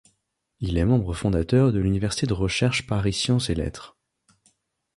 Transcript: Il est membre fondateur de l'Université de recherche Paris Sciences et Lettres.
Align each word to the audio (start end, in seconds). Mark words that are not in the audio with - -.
Il 0.61 0.79
est 0.79 0.85
membre 0.85 1.13
fondateur 1.13 1.71
de 1.71 1.77
l'Université 1.77 2.25
de 2.25 2.33
recherche 2.33 2.87
Paris 2.87 3.13
Sciences 3.13 3.51
et 3.51 3.53
Lettres. 3.53 3.99